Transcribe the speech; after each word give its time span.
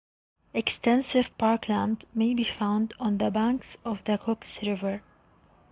Extensive 0.55 1.29
parkland 1.37 2.05
may 2.15 2.33
be 2.33 2.43
found 2.43 2.95
on 2.99 3.19
the 3.19 3.29
banks 3.29 3.77
of 3.85 4.03
the 4.05 4.17
Cooks 4.17 4.63
River. 4.63 5.03